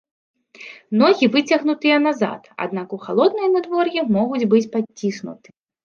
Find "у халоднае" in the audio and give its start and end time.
2.99-3.49